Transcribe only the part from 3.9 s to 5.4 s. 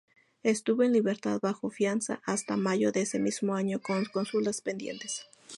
consultas pendientes.